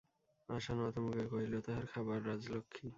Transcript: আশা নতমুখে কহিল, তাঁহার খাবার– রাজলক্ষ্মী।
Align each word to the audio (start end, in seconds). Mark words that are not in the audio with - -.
আশা 0.49 0.73
নতমুখে 0.75 1.23
কহিল, 1.31 1.53
তাঁহার 1.65 1.85
খাবার– 1.91 2.25
রাজলক্ষ্মী। 2.27 2.87